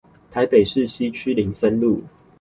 [0.31, 2.01] 台中市西區林森路